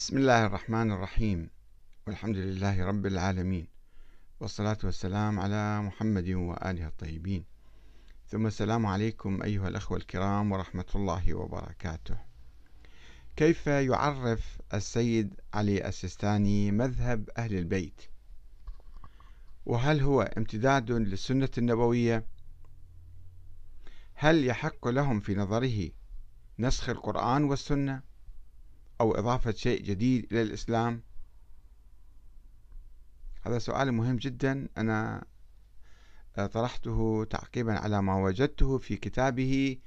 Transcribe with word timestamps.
بسم 0.00 0.18
الله 0.18 0.46
الرحمن 0.46 0.92
الرحيم. 0.92 1.50
والحمد 2.06 2.36
لله 2.36 2.84
رب 2.84 3.06
العالمين. 3.06 3.66
والصلاة 4.40 4.78
والسلام 4.84 5.40
على 5.40 5.82
محمد 5.82 6.28
وآله 6.28 6.86
الطيبين. 6.86 7.44
ثم 8.28 8.46
السلام 8.46 8.86
عليكم 8.86 9.42
أيها 9.42 9.68
الأخوة 9.68 9.98
الكرام 9.98 10.52
ورحمة 10.52 10.84
الله 10.94 11.34
وبركاته. 11.34 12.16
كيف 13.36 13.66
يعرف 13.66 14.58
السيد 14.74 15.40
علي 15.54 15.88
السيستاني 15.88 16.70
مذهب 16.70 17.30
أهل 17.38 17.54
البيت؟ 17.54 18.02
وهل 19.66 20.00
هو 20.00 20.22
امتداد 20.22 20.90
للسنة 20.90 21.50
النبوية؟ 21.58 22.24
هل 24.14 24.44
يحق 24.44 24.88
لهم 24.88 25.20
في 25.20 25.34
نظره 25.34 25.90
نسخ 26.58 26.88
القرآن 26.88 27.44
والسنة؟ 27.44 28.09
أو 29.00 29.14
إضافة 29.14 29.52
شيء 29.52 29.82
جديد 29.82 30.32
إلى 30.32 30.42
الإسلام؟ 30.42 31.02
هذا 33.42 33.58
سؤال 33.58 33.92
مهم 33.92 34.16
جدا. 34.16 34.68
أنا 34.78 35.24
طرحته 36.52 37.26
تعقيبا 37.30 37.78
على 37.78 38.02
ما 38.02 38.16
وجدته 38.16 38.78
في 38.78 38.96
كتابه 38.96 39.78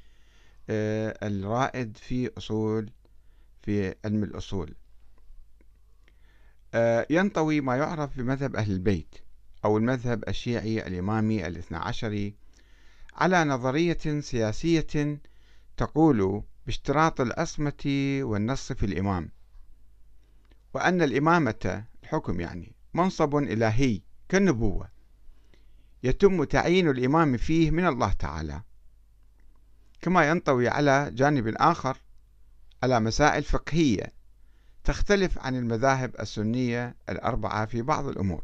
آه، 0.69 1.17
الرائد 1.23 1.97
في 1.97 2.37
أصول 2.37 2.91
في 3.61 3.95
علم 4.05 4.23
الأصول. 4.23 4.75
آه، 6.73 7.07
ينطوي 7.09 7.61
ما 7.61 7.75
يعرف 7.75 8.17
بمذهب 8.17 8.55
أهل 8.55 8.71
البيت 8.71 9.15
أو 9.65 9.77
المذهب 9.77 10.23
الشيعي 10.27 10.87
الإمامي 10.87 11.47
الاثنى 11.47 11.77
عشري 11.77 12.35
على 13.13 13.43
نظرية 13.43 14.19
سياسية 14.19 15.19
تقول 15.77 16.43
باشتراط 16.65 17.21
العصمة 17.21 18.19
والنص 18.23 18.71
في 18.71 18.85
الإمام. 18.85 19.29
وأن 20.73 21.01
الإمامة 21.01 21.83
الحكم 22.03 22.39
يعني 22.39 22.71
منصب 22.93 23.35
إلهي 23.35 24.01
كالنبوة 24.29 24.89
يتم 26.03 26.43
تعيين 26.43 26.89
الإمام 26.89 27.37
فيه 27.37 27.71
من 27.71 27.87
الله 27.87 28.13
تعالى. 28.13 28.61
كما 30.01 30.29
ينطوي 30.29 30.67
على 30.67 31.11
جانب 31.11 31.47
آخر 31.47 31.97
على 32.83 32.99
مسائل 32.99 33.43
فقهية 33.43 34.13
تختلف 34.83 35.39
عن 35.39 35.55
المذاهب 35.55 36.15
السنية 36.19 36.95
الأربعة 37.09 37.65
في 37.65 37.81
بعض 37.81 38.07
الأمور. 38.07 38.43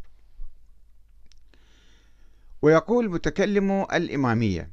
ويقول 2.61 3.09
متكلم 3.09 3.86
الإمامية 3.94 4.72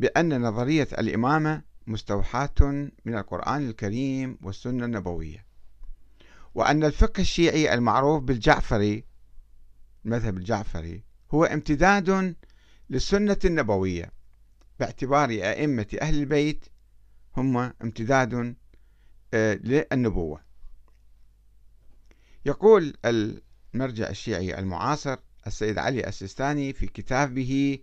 بأن 0.00 0.42
نظرية 0.42 0.88
الإمامة 0.98 1.62
مستوحاة 1.86 2.54
من 3.04 3.14
القرآن 3.18 3.68
الكريم 3.68 4.38
والسنة 4.42 4.84
النبوية. 4.84 5.46
وأن 6.54 6.84
الفقه 6.84 7.20
الشيعي 7.20 7.74
المعروف 7.74 8.22
بالجعفري 8.22 9.04
المذهب 10.04 10.36
الجعفري 10.36 11.04
هو 11.34 11.44
امتداد 11.44 12.36
للسنة 12.90 13.38
النبوية. 13.44 14.12
باعتبار 14.80 15.30
أئمة 15.30 15.86
أهل 16.02 16.14
البيت 16.14 16.64
هم 17.36 17.56
امتداد 17.56 18.56
آه، 19.34 19.54
للنبوة. 19.54 20.40
يقول 22.46 22.94
المرجع 23.04 24.08
الشيعي 24.08 24.58
المعاصر 24.58 25.16
السيد 25.46 25.78
علي 25.78 26.08
السيستاني 26.08 26.72
في 26.72 26.86
كتابه 26.86 27.78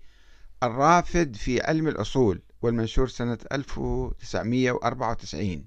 الرافد 0.63 1.35
في 1.35 1.61
علم 1.61 1.87
الأصول 1.87 2.41
والمنشور 2.61 3.07
سنة 3.07 3.37
1994 3.51 5.65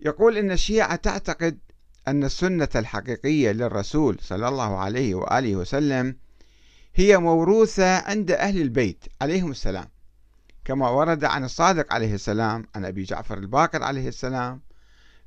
يقول 0.00 0.36
إن 0.36 0.50
الشيعة 0.50 0.96
تعتقد 0.96 1.58
أن 2.08 2.24
السنة 2.24 2.68
الحقيقية 2.76 3.52
للرسول 3.52 4.18
صلى 4.20 4.48
الله 4.48 4.78
عليه 4.78 5.14
وآله 5.14 5.56
وسلم 5.56 6.16
هي 6.94 7.18
موروثة 7.18 7.98
عند 7.98 8.30
أهل 8.30 8.60
البيت 8.60 9.04
عليهم 9.22 9.50
السلام 9.50 9.88
كما 10.64 10.88
ورد 10.88 11.24
عن 11.24 11.44
الصادق 11.44 11.92
عليه 11.92 12.14
السلام 12.14 12.66
عن 12.74 12.84
أبي 12.84 13.02
جعفر 13.02 13.38
الباقر 13.38 13.82
عليه 13.82 14.08
السلام 14.08 14.60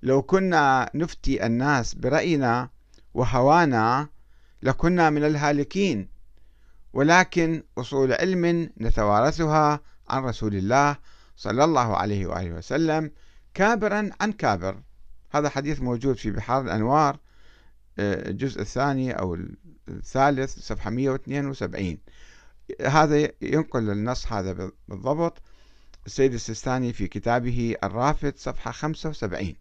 لو 0.03 0.21
كنا 0.21 0.89
نفتي 0.93 1.45
الناس 1.45 1.93
برأينا 1.93 2.69
وهوانا 3.13 4.07
لكنا 4.63 5.09
من 5.09 5.23
الهالكين 5.23 6.09
ولكن 6.93 7.63
أصول 7.77 8.13
علم 8.13 8.69
نتوارثها 8.81 9.79
عن 10.13 10.23
رسول 10.23 10.55
الله 10.55 10.97
صلى 11.37 11.63
الله 11.63 11.97
عليه 11.97 12.25
وآله 12.25 12.51
وسلم 12.51 13.11
كابرا 13.53 14.09
عن 14.21 14.31
كابر. 14.31 14.81
هذا 15.31 15.49
حديث 15.49 15.81
موجود 15.81 16.15
في 16.15 16.31
بحار 16.31 16.61
الأنوار 16.61 17.19
آه، 17.99 18.29
الجزء 18.29 18.61
الثاني 18.61 19.11
أو 19.11 19.37
الثالث 19.87 20.59
صفحة 20.59 20.89
172 20.89 21.97
هذا 22.81 23.29
ينقل 23.41 23.89
النص 23.89 24.31
هذا 24.31 24.71
بالضبط. 24.87 25.41
السيد 26.05 26.33
السيستاني 26.33 26.93
في 26.93 27.07
كتابه 27.07 27.75
الرافد 27.83 28.37
صفحة 28.37 28.71
75 28.71 29.55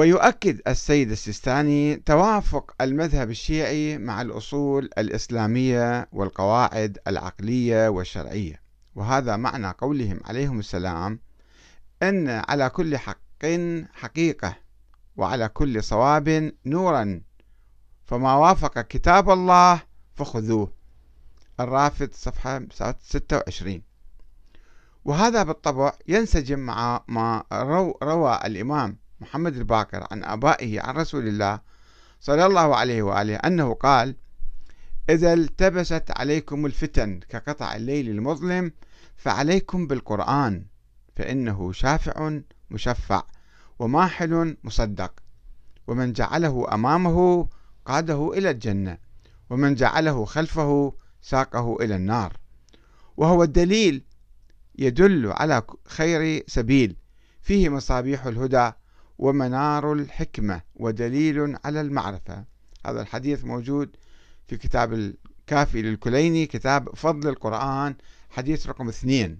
ويؤكد 0.00 0.60
السيد 0.68 1.10
السيستاني 1.10 1.96
توافق 1.96 2.74
المذهب 2.80 3.30
الشيعي 3.30 3.98
مع 3.98 4.22
الأصول 4.22 4.90
الإسلامية 4.98 6.08
والقواعد 6.12 6.98
العقلية 7.06 7.88
والشرعية. 7.88 8.62
وهذا 8.94 9.36
معنى 9.36 9.70
قولهم 9.70 10.20
عليهم 10.24 10.58
السلام 10.58 11.20
أن 12.02 12.28
على 12.28 12.70
كل 12.70 12.98
حق 12.98 13.46
حقيقة 13.92 14.56
وعلى 15.16 15.48
كل 15.48 15.82
صواب 15.82 16.52
نورا. 16.66 17.20
فما 18.04 18.34
وافق 18.34 18.80
كتاب 18.80 19.30
الله 19.30 19.82
فخذوه. 20.14 20.72
الرافد 21.60 22.14
صفحة 22.14 22.62
26 23.00 23.82
وهذا 25.04 25.42
بالطبع 25.42 25.92
ينسجم 26.08 26.58
مع 26.58 27.04
ما 27.08 27.44
روى 28.02 28.40
الإمام 28.44 28.99
محمد 29.20 29.56
الباكر 29.56 30.06
عن 30.10 30.24
آبائه 30.24 30.80
عن 30.80 30.94
رسول 30.94 31.28
الله 31.28 31.60
صلى 32.20 32.46
الله 32.46 32.76
عليه 32.76 33.02
وآله 33.02 33.36
أنه 33.36 33.74
قال 33.74 34.16
إذا 35.10 35.32
التبست 35.32 36.04
عليكم 36.16 36.66
الفتن 36.66 37.20
كقطع 37.28 37.76
الليل 37.76 38.08
المظلم 38.08 38.72
فعليكم 39.16 39.86
بالقرآن 39.86 40.64
فإنه 41.16 41.72
شافع 41.72 42.40
مشفع 42.70 43.22
وماحل 43.78 44.56
مصدق 44.64 45.12
ومن 45.86 46.12
جعله 46.12 46.74
أمامه 46.74 47.48
قاده 47.84 48.32
إلى 48.34 48.50
الجنة 48.50 48.98
ومن 49.50 49.74
جعله 49.74 50.24
خلفه 50.24 50.94
ساقه 51.22 51.76
إلى 51.80 51.96
النار. 51.96 52.36
وهو 53.16 53.42
الدليل 53.42 54.04
يدل 54.78 55.32
على 55.32 55.62
خير 55.86 56.44
سبيل 56.46 56.96
فيه 57.42 57.68
مصابيح 57.68 58.26
الهدى 58.26 58.72
ومنار 59.20 59.92
الحكمة 59.92 60.60
ودليل 60.76 61.56
على 61.64 61.80
المعرفة. 61.80 62.44
هذا 62.86 63.00
الحديث 63.02 63.44
موجود 63.44 63.96
في 64.48 64.56
كتاب 64.56 64.92
الكافي 64.92 65.82
للكليني 65.82 66.46
كتاب 66.46 66.94
فضل 66.94 67.28
القرآن 67.28 67.94
حديث 68.30 68.66
رقم 68.66 68.88
اثنين. 68.88 69.38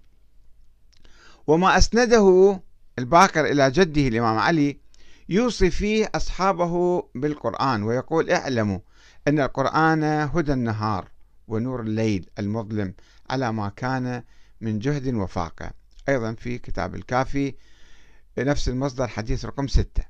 وما 1.46 1.78
أسنده 1.78 2.60
الباكر 2.98 3.44
إلى 3.44 3.70
جده 3.70 4.08
الإمام 4.08 4.38
علي 4.38 4.80
يوصي 5.28 5.70
فيه 5.70 6.10
أصحابه 6.14 7.02
بالقرآن 7.14 7.82
ويقول 7.82 8.30
اعلموا 8.30 8.78
أن 9.28 9.40
القرآن 9.40 10.04
هدى 10.04 10.52
النهار 10.52 11.08
ونور 11.48 11.80
الليل 11.80 12.30
المظلم 12.38 12.94
على 13.30 13.52
ما 13.52 13.68
كان 13.68 14.22
من 14.60 14.78
جهد 14.78 15.14
وفاقة. 15.14 15.70
أيضا 16.08 16.34
في 16.34 16.58
كتاب 16.58 16.94
الكافي 16.94 17.54
نفس 18.38 18.68
المصدر 18.68 19.08
حديث 19.08 19.44
رقم 19.44 19.68
ستة. 19.68 20.04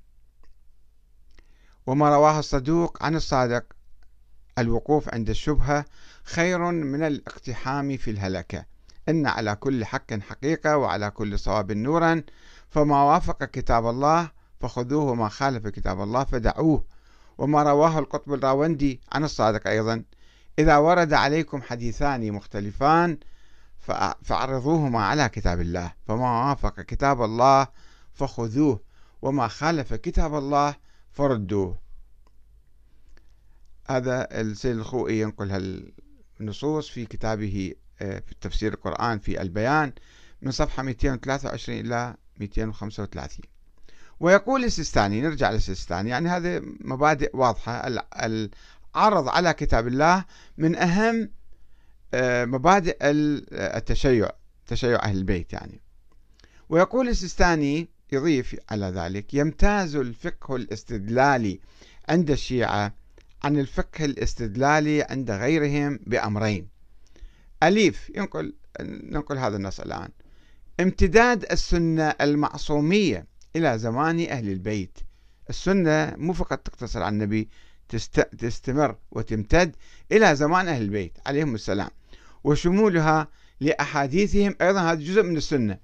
وما 1.86 2.08
رواه 2.08 2.38
الصدوق 2.38 3.02
عن 3.02 3.16
الصادق. 3.16 3.64
الوقوف 4.58 5.14
عند 5.14 5.30
الشبهة 5.30 5.84
خير 6.22 6.58
من 6.70 7.02
الاقتحام 7.02 7.96
في 7.96 8.10
الهلكة. 8.10 8.64
إن 9.08 9.26
على 9.26 9.56
كل 9.56 9.84
حق 9.84 10.14
حقيقة 10.14 10.76
وعلى 10.76 11.10
كل 11.10 11.38
صواب 11.38 11.72
نورا. 11.72 12.22
فما 12.68 13.02
وافق 13.02 13.44
كتاب 13.44 13.86
الله 13.86 14.30
فخذوه 14.60 15.04
وما 15.04 15.28
خالف 15.28 15.66
كتاب 15.66 16.02
الله 16.02 16.24
فدعوه. 16.24 16.84
وما 17.38 17.62
رواه 17.62 17.98
القطب 17.98 18.32
الراوندي 18.32 19.00
عن 19.12 19.24
الصادق 19.24 19.68
أيضا. 19.68 20.04
إذا 20.58 20.76
ورد 20.76 21.12
عليكم 21.12 21.62
حديثان 21.62 22.32
مختلفان 22.32 23.18
فعرضوهما 24.22 25.04
على 25.04 25.28
كتاب 25.28 25.60
الله. 25.60 25.92
فما 26.08 26.48
وافق 26.48 26.80
كتاب 26.80 27.22
الله 27.22 27.66
فخذوه 28.14 28.80
وما 29.22 29.48
خالف 29.48 29.94
كتاب 29.94 30.34
الله 30.34 30.74
فردوه. 31.10 31.78
هذا 33.88 34.40
السيد 34.40 34.76
الخوئي 34.76 35.20
ينقل 35.20 35.50
هالنصوص 36.40 36.88
في 36.88 37.06
كتابه 37.06 37.74
آه، 38.02 38.18
في 38.18 38.34
تفسير 38.40 38.72
القرآن 38.72 39.18
في 39.18 39.42
البيان 39.42 39.92
من 40.42 40.50
صفحة 40.50 40.82
223 40.82 41.80
إلى 41.80 42.14
235 42.36 43.44
ويقول 44.20 44.64
السيستاني 44.64 45.20
نرجع 45.20 45.50
للسيستاني 45.50 46.10
يعني 46.10 46.28
هذه 46.28 46.62
مبادئ 46.80 47.36
واضحة. 47.36 47.86
العرض 48.22 49.28
على 49.28 49.52
كتاب 49.52 49.86
الله 49.86 50.24
من 50.58 50.76
أهم 50.76 51.30
آه، 52.14 52.44
مبادئ 52.44 52.96
التشيع 53.02 54.30
تشيع 54.66 55.02
أهل 55.02 55.16
البيت 55.16 55.52
يعني. 55.52 55.80
ويقول 56.68 57.08
السيستاني 57.08 57.88
يضيف 58.12 58.56
على 58.70 58.86
ذلك. 58.86 59.34
يمتاز 59.34 59.96
الفقه 59.96 60.56
الاستدلالي 60.56 61.60
عند 62.08 62.30
الشيعة 62.30 62.94
عن 63.44 63.58
الفقه 63.58 64.04
الاستدلالي 64.04 65.02
عند 65.02 65.30
غيرهم 65.30 66.00
بأمرين. 66.06 66.68
أليف 67.62 68.10
ينقل 68.16 68.54
ننقل 68.80 69.38
هذا 69.38 69.56
النص 69.56 69.80
الآن. 69.80 70.08
امتداد 70.80 71.44
السنة 71.52 72.14
المعصومية 72.20 73.26
إلى 73.56 73.78
زمان 73.78 74.20
أهل 74.20 74.48
البيت. 74.48 74.98
السنة 75.50 76.14
مو 76.16 76.32
فقط 76.32 76.58
تقتصر 76.58 77.02
على 77.02 77.12
النبي 77.12 77.48
تستمر 78.38 78.96
وتمتد 79.10 79.76
إلى 80.12 80.36
زمان 80.36 80.68
أهل 80.68 80.82
البيت 80.82 81.18
عليهم 81.26 81.54
السلام. 81.54 81.90
وشمولها 82.44 83.28
لأحاديثهم 83.60 84.54
أيضا 84.60 84.80
هذا 84.80 85.00
جزء 85.00 85.22
من 85.22 85.36
السنة. 85.36 85.78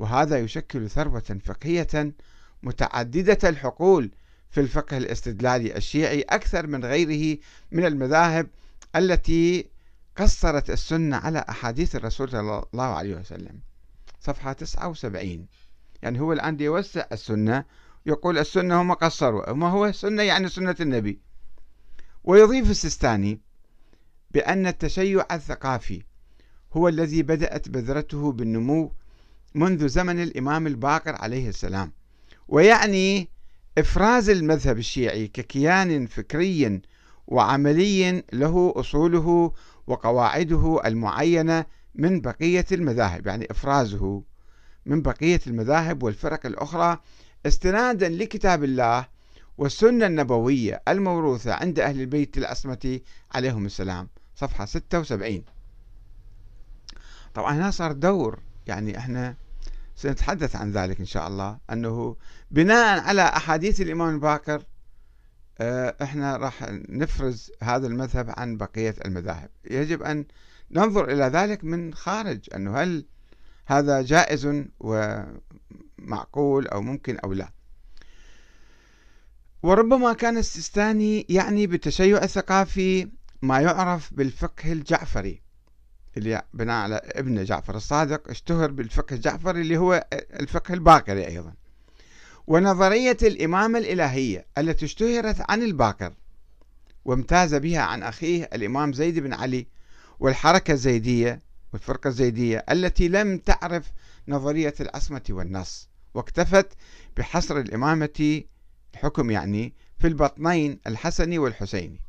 وهذا 0.00 0.38
يشكل 0.38 0.90
ثروة 0.90 1.38
فقهية 1.44 2.14
متعددة 2.62 3.48
الحقول 3.48 4.10
في 4.50 4.60
الفقه 4.60 4.96
الاستدلالي 4.96 5.76
الشيعي 5.76 6.22
أكثر 6.22 6.66
من 6.66 6.84
غيره 6.84 7.38
من 7.72 7.84
المذاهب 7.84 8.46
التي 8.96 9.68
قصرت 10.16 10.70
السنة 10.70 11.16
على 11.16 11.44
أحاديث 11.48 11.96
الرسول 11.96 12.30
صلى 12.30 12.64
الله 12.74 12.84
عليه 12.84 13.16
وسلم. 13.16 13.60
صفحة 14.20 14.52
79 14.52 15.46
يعني 16.02 16.20
هو 16.20 16.32
الآن 16.32 16.60
يوسع 16.60 17.04
السنة 17.12 17.64
يقول 18.06 18.38
السنة 18.38 18.80
هم 18.82 18.92
قصروا. 18.92 19.52
ما 19.52 19.68
هو 19.68 19.86
السنة؟ 19.86 20.22
يعني 20.22 20.48
سنة 20.48 20.76
النبي. 20.80 21.20
ويضيف 22.24 22.70
السيستاني 22.70 23.40
بأن 24.30 24.66
التشيع 24.66 25.26
الثقافي 25.32 26.02
هو 26.72 26.88
الذي 26.88 27.22
بدأت 27.22 27.68
بذرته 27.68 28.32
بالنمو 28.32 28.92
منذ 29.54 29.88
زمن 29.88 30.22
الإمام 30.22 30.66
الباقر 30.66 31.14
عليه 31.14 31.48
السلام. 31.48 31.92
ويعني 32.48 33.28
إفراز 33.78 34.30
المذهب 34.30 34.78
الشيعي 34.78 35.28
ككيان 35.28 36.06
فكري 36.06 36.80
وعملي 37.26 38.22
له 38.32 38.72
أصوله 38.76 39.52
وقواعده 39.86 40.80
المعينة 40.84 41.64
من 41.94 42.20
بقية 42.20 42.66
المذاهب 42.72 43.26
يعني 43.26 43.46
إفرازه 43.50 44.22
من 44.86 45.02
بقية 45.02 45.40
المذاهب 45.46 46.02
والفرق 46.02 46.46
الأخرى 46.46 46.98
استنادا 47.46 48.08
لكتاب 48.08 48.64
الله 48.64 49.06
والسنة 49.58 50.06
النبوية 50.06 50.82
الموروثة 50.88 51.54
عند 51.54 51.80
أهل 51.80 52.00
البيت 52.00 52.38
العصمة 52.38 53.00
عليهم 53.34 53.66
السلام 53.66 54.08
صفحة 54.36 54.64
76 54.64 55.42
طبعا 57.34 57.54
هنا 57.54 57.70
صار 57.70 57.92
دور 57.92 58.38
يعني 58.70 58.98
إحنا 58.98 59.36
سنتحدث 59.96 60.56
عن 60.56 60.70
ذلك 60.70 61.00
إن 61.00 61.06
شاء 61.06 61.28
الله 61.28 61.58
أنه 61.72 62.16
بناء 62.50 63.00
على 63.00 63.22
أحاديث 63.22 63.80
الإمام 63.80 64.14
الباكر 64.14 64.62
آه، 65.60 65.96
إحنا 66.02 66.36
راح 66.36 66.66
نفرز 66.88 67.50
هذا 67.62 67.86
المذهب 67.86 68.34
عن 68.36 68.56
بقية 68.56 68.94
المذاهب. 69.04 69.50
يجب 69.70 70.02
أن 70.02 70.24
ننظر 70.70 71.12
إلى 71.12 71.24
ذلك 71.24 71.64
من 71.64 71.94
خارج 71.94 72.40
أنه 72.54 72.76
هل 72.76 73.06
هذا 73.66 74.02
جائز 74.02 74.64
ومعقول 74.80 76.68
أو 76.68 76.82
ممكن 76.82 77.18
أو 77.18 77.32
لا. 77.32 77.48
وربما 79.62 80.12
كان 80.12 80.38
السيستاني 80.38 81.26
يعني 81.28 81.66
بالتشيع 81.66 82.22
الثقافي 82.22 83.08
ما 83.42 83.60
يعرف 83.60 84.14
بالفقه 84.14 84.72
الجعفري. 84.72 85.42
اللي 86.16 86.42
بناء 86.54 86.76
على 86.82 86.94
ابن 87.04 87.44
جعفر 87.44 87.76
الصادق 87.76 88.30
اشتهر 88.30 88.70
بالفقه 88.70 89.14
الجعفري 89.14 89.60
اللي 89.60 89.76
هو 89.76 90.06
الفقه 90.12 90.74
الباقري 90.74 91.26
أيضا. 91.26 91.52
ونظرية 92.46 93.16
الإمامة 93.22 93.78
الإلهية 93.78 94.46
التي 94.58 94.84
اشتهرت 94.84 95.50
عن 95.50 95.62
الباقر 95.62 96.12
وامتاز 97.04 97.54
بها 97.54 97.80
عن 97.80 98.02
أخيه 98.02 98.50
الإمام 98.52 98.92
زيد 98.92 99.18
بن 99.18 99.32
علي 99.32 99.66
والحركة 100.20 100.72
الزيدية 100.72 101.40
والفرقة 101.72 102.08
الزيدية 102.08 102.64
التي 102.70 103.08
لم 103.08 103.38
تعرف 103.38 103.92
نظرية 104.28 104.74
العصمة 104.80 105.22
والنص 105.30 105.88
واكتفت 106.14 106.72
بحصر 107.16 107.58
الإمامة 107.58 108.42
الحكم 108.94 109.30
يعني 109.30 109.74
في 109.98 110.06
البطنين 110.06 110.80
الحسني 110.86 111.38
والحسيني. 111.38 112.00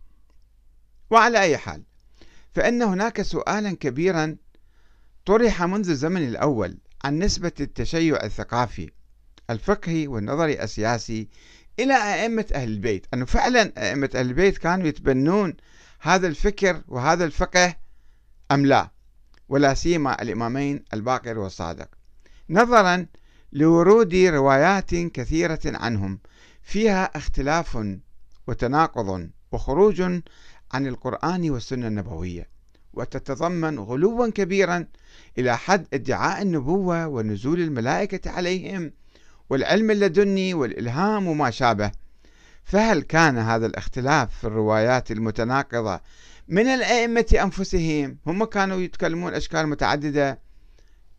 وعلى 1.10 1.42
أي 1.42 1.58
حال 1.58 1.84
فإن 2.54 2.82
هناك 2.82 3.22
سؤالا 3.22 3.76
كبيرا 3.76 4.36
طرح 5.26 5.64
منذ 5.64 5.90
الزمن 5.90 6.28
الأول 6.28 6.78
عن 7.04 7.20
نسبة 7.20 7.52
التشيع 7.60 8.24
الثقافي 8.24 8.92
الفقهي 9.50 10.08
والنظري 10.08 10.64
السياسي 10.64 11.30
إلى 11.80 11.94
أئمة 11.94 12.46
أهل 12.54 12.70
البيت. 12.70 13.06
أنه 13.14 13.26
فعلا 13.26 13.74
أئمة 13.78 14.10
أهل 14.16 14.26
البيت 14.26 14.58
كانوا 14.58 14.88
يتبنون 14.88 15.54
هذا 16.00 16.28
الفكر 16.28 16.82
وهذا 16.88 17.26
الفقه 17.26 17.76
أم 18.52 18.66
لا؟ 18.66 18.92
ولا 19.50 19.74
سيما 19.74 20.22
الإمامين 20.22 20.84
الباقر 20.94 21.38
والصادق. 21.38 21.90
نظرا 22.50 23.06
لورود 23.54 24.16
روايات 24.16 24.96
كثيرة 24.96 25.60
عنهم 25.66 26.20
فيها 26.62 27.04
اختلاف 27.04 27.98
وتناقض 28.48 29.30
وخروج 29.52 30.22
عن 30.74 30.88
القرآن 30.88 31.50
والسنة 31.50 31.88
النبوية 31.88 32.50
وتتضمن 32.94 33.80
غلوا 33.80 34.30
كبيرا 34.30 34.86
إلى 35.38 35.58
حد 35.58 35.88
ادعاء 35.94 36.42
النبوة 36.42 37.08
ونزول 37.08 37.60
الملائكة 37.62 38.32
عليهم 38.32 38.92
والعلم 39.50 39.92
اللدني 39.92 40.54
والإلهام 40.54 41.28
وما 41.28 41.50
شابه. 41.50 41.92
فهل 42.64 43.02
كان 43.02 43.38
هذا 43.38 43.66
الاختلاف 43.66 44.38
في 44.38 44.44
الروايات 44.44 45.12
المتناقضة 45.12 46.00
من 46.48 46.68
الأئمة 46.68 47.26
أنفسهم؟ 47.44 48.18
هم 48.28 48.46
كانوا 48.46 48.80
يتكلمون 48.82 49.34
أشكال 49.34 49.68
متعددة 49.68 50.40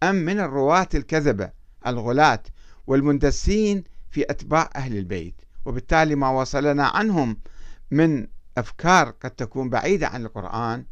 أم 0.03 0.15
من 0.15 0.41
الرواة 0.41 0.89
الكذبة 0.95 1.51
الغلاة 1.87 2.43
والمندسين 2.87 3.85
في 4.11 4.23
أتباع 4.31 4.71
أهل 4.77 4.97
البيت؟ 4.97 5.35
وبالتالي 5.65 6.15
ما 6.15 6.31
وصلنا 6.31 6.87
عنهم 6.87 7.39
من 7.91 8.27
أفكار 8.59 9.11
قد 9.11 9.31
تكون 9.31 9.71
بعيدة 9.71 10.09
عن 10.09 10.23
القرآن. 10.27 10.85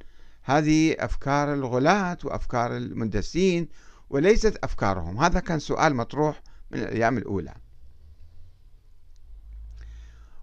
هذه 0.43 0.97
أفكار 0.99 1.55
الغلاة 1.55 2.19
وأفكار 2.25 2.77
المندسين 2.77 3.69
وليست 4.11 4.59
أفكارهم. 4.65 5.19
هذا 5.19 5.41
كان 5.41 5.59
سؤال 5.59 5.97
مطروح 5.97 6.43
من 6.71 6.79
الأيام 6.79 7.19
الأولى. 7.19 7.55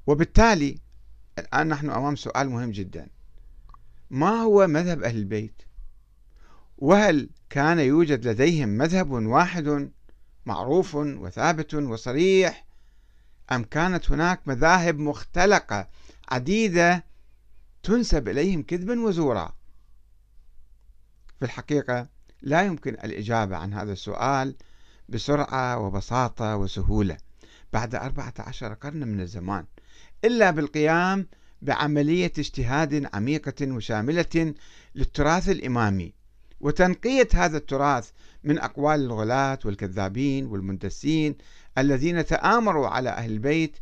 وبالتالي 0.07 0.79
الآن 1.39 1.67
نحن 1.67 1.89
أمام 1.89 2.15
سؤال 2.15 2.49
مهم 2.49 2.71
جدا. 2.71 3.07
ما 4.09 4.29
هو 4.29 4.67
مذهب 4.67 5.03
أهل 5.03 5.17
البيت؟ 5.17 5.61
وهل 6.77 7.29
كان 7.49 7.79
يوجد 7.79 8.27
لديهم 8.27 8.69
مذهب 8.69 9.11
واحد 9.11 9.91
معروف 10.45 10.95
وثابت 10.95 11.73
وصريح؟ 11.73 12.67
أم 13.51 13.63
كانت 13.63 14.11
هناك 14.11 14.47
مذاهب 14.47 14.99
مختلقة 14.99 15.87
عديدة 16.29 17.05
تنسب 17.83 18.27
إليهم 18.27 18.63
كذبا 18.63 19.01
وزورا. 19.01 19.53
في 21.39 21.45
الحقيقة 21.45 22.07
لا 22.41 22.61
يمكن 22.61 22.93
الإجابة 22.93 23.57
عن 23.57 23.73
هذا 23.73 23.93
السؤال 23.93 24.55
بسرعة 25.09 25.77
وبساطة 25.77 26.55
وسهولة 26.55 27.17
بعد 27.73 27.95
أربعة 27.95 28.33
عشر 28.39 28.73
قرن 28.73 29.07
من 29.07 29.21
الزمان 29.21 29.65
إلا 30.25 30.51
بالقيام 30.51 31.27
بعملية 31.61 32.31
اجتهاد 32.39 33.09
عميقة 33.13 33.71
وشاملة 33.71 34.53
للتراث 34.95 35.49
الإمامي 35.49 36.13
وتنقية 36.59 37.27
هذا 37.33 37.57
التراث 37.57 38.09
من 38.43 38.59
أقوال 38.59 38.99
الغلاة 38.99 39.59
والكذابين 39.65 40.45
والمندسين 40.45 41.35
الذين 41.77 42.25
تآمروا 42.25 42.87
على 42.87 43.09
أهل 43.09 43.31
البيت 43.31 43.77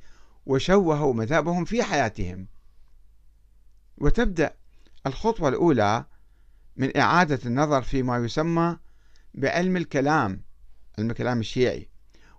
وشوهوا 0.45 1.13
مذهبهم 1.13 1.65
في 1.65 1.83
حياتهم. 1.83 2.47
وتبدأ 3.97 4.53
الخطوة 5.07 5.49
الأولى 5.49 6.05
من 6.77 6.97
إعادة 6.97 7.39
النظر 7.45 7.81
فيما 7.81 8.17
يسمى 8.17 8.77
بعلم 9.33 9.77
الكلام 9.77 10.41
علم 10.99 11.09
الكلام 11.09 11.39
الشيعي 11.39 11.89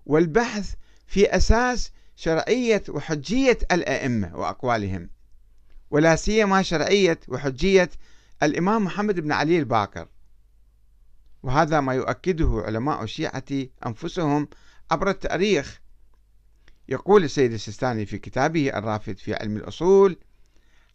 والبحث 0.07 0.75
في 1.07 1.37
أساس 1.37 1.93
شرعية 2.17 2.83
وحجية 2.89 3.59
الأئمة 3.73 4.37
وأقوالهم 4.37 5.11
ولا 5.91 6.17
سيما 6.17 6.63
شرعية 6.63 7.21
وحجية 7.29 7.91
الإمام 8.43 8.85
محمد 8.85 9.21
بن 9.21 9.33
علي 9.33 9.59
الباقر 9.59 10.09
وهذا 11.43 11.81
ما 11.81 11.95
يؤكده 11.95 12.63
علماء 12.67 13.03
الشيعة 13.03 13.45
أنفسهم 13.87 14.49
عبر 14.91 15.11
التاريخ 15.11 15.81
يقول 16.89 17.25
السيد 17.25 17.53
السيستاني 17.53 18.07
في 18.07 18.19
كتابه 18.19 18.69
الرافد 18.79 19.19
في 19.19 19.35
علم 19.35 19.57
الأصول 19.57 20.17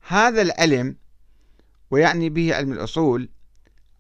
هذا 0.08 0.42
العلم 0.42 0.96
ويعني 1.92 2.30
به 2.30 2.56
علم 2.56 2.74
الأصول 2.74 3.30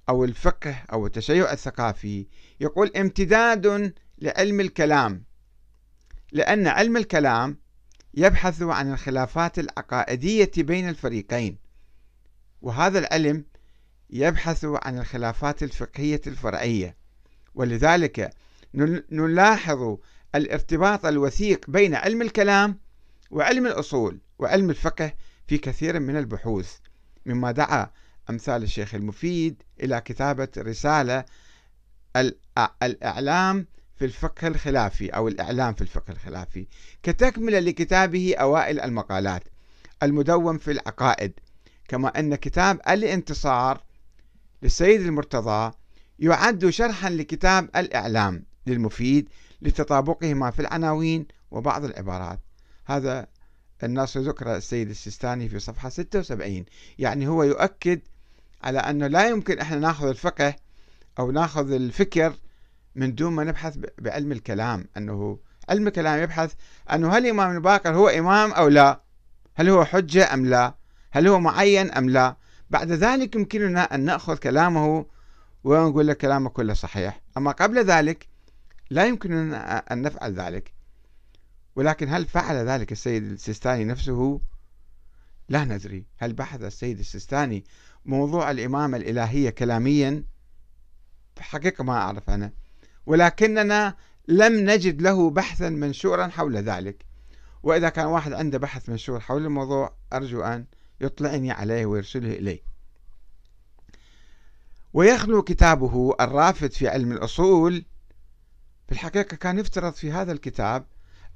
أو 0.10 0.24
الفقه 0.24 0.84
أو 0.94 1.06
التشيع 1.06 1.52
الثقافي 1.54 2.28
يقول 2.60 2.92
امتداد 2.96 3.94
لعلم 4.18 4.60
الكلام 4.60 5.24
لأن 6.32 6.68
علم 6.68 6.98
الكلام 6.98 7.58
يبحث 8.14 8.62
عن 8.62 8.94
الخلافات 8.94 9.60
العقائدية 9.60 10.52
بين 10.58 10.90
الفريقين 10.90 11.58
وهذا 12.62 13.00
العلم 13.00 13.46
يبحث 14.10 14.66
عن 14.66 14.98
الخلافات 15.00 15.64
الفقهية 15.64 16.22
الفرعية 16.28 16.96
ولذلك 17.56 18.34
نلاحظ 19.12 19.98
الارتباط 20.36 21.06
الوثيق 21.06 21.70
بين 21.70 21.96
علم 21.96 22.22
الكلام 22.22 22.80
وعلم 23.32 23.66
الأصول 23.68 24.20
وعلم 24.40 24.70
الفقه 24.70 25.14
في 25.48 25.58
كثير 25.58 26.00
من 26.00 26.18
البحوث 26.18 26.76
مما 27.26 27.52
دعا 27.52 27.90
أمثال 28.30 28.64
الشيخ 28.64 28.96
المفيد 28.96 29.64
إلى 29.84 30.02
كتابة 30.02 30.48
رسالة 30.58 31.26
الإعلام 32.84 33.68
في 33.96 34.06
الفقه 34.06 34.48
الخلافي 34.48 35.10
أو 35.10 35.28
الإعلام 35.28 35.74
في 35.74 35.82
الفقه 35.82 36.12
الخلافي 36.12 36.68
كتكملة 37.04 37.60
لكتابه 37.60 38.36
أوائل 38.36 38.80
المقالات 38.80 39.44
المدون 40.04 40.58
في 40.58 40.72
العقائد 40.72 41.32
كما 41.88 42.20
أن 42.20 42.36
كتاب 42.36 42.82
الانتصار 42.90 43.84
للسيد 44.64 45.02
المرتضى 45.02 45.74
يعد 46.20 46.70
شرحا 46.70 47.10
لكتاب 47.10 47.70
الإعلام 47.76 48.44
للمفيد 48.68 49.30
لتطابقهما 49.62 50.52
في 50.52 50.60
العناوين 50.60 51.28
وبعض 51.52 51.86
العبارات. 51.86 52.40
هذا 52.86 53.28
النص 53.84 54.18
ذكر 54.18 54.56
السيد 54.56 54.90
السيستاني 54.90 55.50
في 55.50 55.60
صفحة 55.60 55.90
76 55.90 56.66
يعني 57.00 57.28
هو 57.28 57.44
يؤكد 57.44 58.00
على 58.64 58.80
أنه 58.80 59.08
لا 59.08 59.30
يمكن 59.30 59.60
إحنا 59.60 59.80
نأخذ 59.80 60.08
الفقه 60.08 60.56
أو 61.20 61.32
نأخذ 61.32 61.72
الفكر 61.72 62.34
من 62.96 63.16
دون 63.16 63.34
ما 63.34 63.44
نبحث 63.44 63.78
بعلم 63.98 64.32
الكلام. 64.32 64.86
أنه 64.98 65.40
علم 65.70 65.88
الكلام 65.88 66.24
يبحث 66.24 66.54
أنه 66.94 67.10
هل 67.10 67.26
الإمام 67.26 67.56
الباقر 67.56 67.96
هو 67.96 68.08
إمام 68.08 68.52
أو 68.52 68.68
لا؟ 68.68 69.02
هل 69.56 69.70
هو 69.70 69.86
حجة 69.86 70.34
أم 70.34 70.46
لا؟ 70.46 70.76
هل 71.12 71.28
هو 71.28 71.40
معين 71.40 71.92
أم 71.92 72.10
لا؟ 72.10 72.36
بعد 72.70 72.92
ذلك 72.92 73.36
يمكننا 73.36 73.96
أن 73.96 74.00
نأخذ 74.00 74.38
كلامه 74.38 75.06
ونقول 75.64 76.08
لك 76.08 76.18
كلامه 76.18 76.50
كله 76.50 76.74
صحيح. 76.74 77.22
أما 77.38 77.52
قبل 77.52 77.84
ذلك 77.84 78.28
لا 78.92 79.06
يمكننا 79.06 79.78
أن 79.78 80.02
نفعل 80.02 80.34
ذلك. 80.34 80.74
ولكن 81.76 82.10
هل 82.10 82.26
فعل 82.26 82.56
ذلك 82.56 82.92
السيد 82.92 83.24
السيستاني 83.24 83.86
نفسه؟ 83.86 84.42
لا 85.50 85.64
ندري. 85.64 86.06
هل 86.18 86.34
بحث 86.34 86.62
السيد 86.62 87.00
السيستاني 87.00 87.64
موضوع 88.06 88.52
الإمامة 88.52 88.98
الإلهية 88.98 89.50
كلاميا؟ 89.50 90.24
في 91.36 91.42
الحقيقة 91.42 91.84
ما 91.84 91.94
أعرف 91.94 92.30
أنا. 92.30 92.52
ولكننا 93.06 93.96
لم 94.28 94.70
نجد 94.70 95.02
له 95.02 95.30
بحثا 95.30 95.70
منشورا 95.70 96.28
حول 96.28 96.58
ذلك. 96.58 97.06
وإذا 97.64 97.90
كان 97.90 98.06
واحد 98.06 98.34
عنده 98.34 98.58
بحث 98.58 98.90
منشور 98.90 99.20
حول 99.20 99.46
الموضوع 99.46 99.96
أرجو 100.14 100.42
أن 100.42 100.66
يطلعني 101.02 101.52
عليه 101.52 101.86
ويرسله 101.86 102.34
إلي 102.34 102.62
ويخلو 104.94 105.42
كتابه 105.42 106.16
الرافد 106.22 106.72
في 106.72 106.88
علم 106.88 107.12
الأصول 107.12 107.86
في 108.92 108.96
الحقيقة 108.98 109.36
كان 109.36 109.60
يفترض 109.60 109.94
في 109.94 110.12
هذا 110.12 110.32
الكتاب 110.32 110.86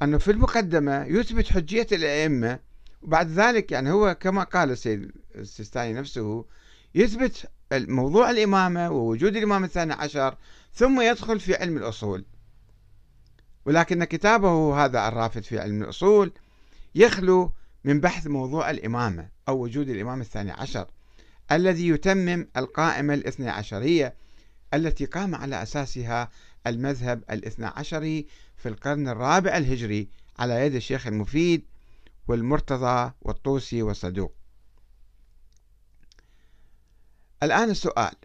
أنه 0.01 0.17
في 0.17 0.31
المقدمة 0.31 1.05
يثبت 1.05 1.47
حجية 1.47 1.87
الأئمة 1.91 2.59
وبعد 3.01 3.29
ذلك 3.29 3.71
يعني 3.71 3.91
هو 3.91 4.15
كما 4.15 4.43
قال 4.43 4.71
السيد 4.71 5.11
السيستاني 5.35 5.93
نفسه 5.93 6.45
يثبت 6.95 7.49
موضوع 7.73 8.29
الإمامة 8.29 8.91
ووجود 8.91 9.35
الإمام 9.35 9.63
الثاني 9.63 9.93
عشر 9.93 10.37
ثم 10.73 11.01
يدخل 11.01 11.39
في 11.39 11.55
علم 11.55 11.77
الأصول. 11.77 12.25
ولكن 13.65 14.03
كتابه 14.03 14.85
هذا 14.85 15.07
الرافد 15.07 15.43
في 15.43 15.59
علم 15.59 15.83
الأصول 15.83 16.31
يخلو 16.95 17.51
من 17.83 17.99
بحث 17.99 18.27
موضوع 18.27 18.69
الإمامة 18.69 19.29
أو 19.47 19.59
وجود 19.59 19.89
الإمام 19.89 20.21
الثاني 20.21 20.51
عشر 20.51 20.87
الذي 21.51 21.87
يتمم 21.87 22.47
القائمة 22.57 23.13
الاثنى 23.13 23.49
عشرية 23.49 24.13
التي 24.73 25.05
قام 25.05 25.35
على 25.35 25.63
أساسها 25.63 26.29
المذهب 26.67 27.23
الاثنى 27.31 27.65
عشري 27.65 28.27
في 28.57 28.69
القرن 28.69 29.07
الرابع 29.07 29.57
الهجري 29.57 30.09
على 30.39 30.65
يد 30.65 30.75
الشيخ 30.75 31.07
المفيد 31.07 31.65
والمرتضى 32.27 33.11
والطوسي 33.21 33.81
والصدوق. 33.81 34.33
الآن 37.43 37.69
السؤال. 37.69 38.15